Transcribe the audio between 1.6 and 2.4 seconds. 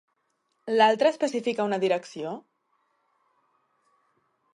una direcció?